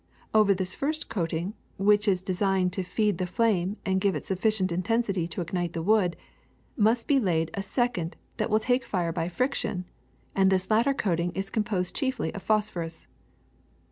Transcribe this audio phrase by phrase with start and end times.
[0.33, 4.39] Over this first coating, which is designed to feed the flame and give it suf
[4.39, 6.17] ficient intensity to ignite the wood,
[6.75, 9.85] must be laid a second that will take fire by friction;
[10.33, 13.05] and this latter coating is composed chiefly of phosphorus.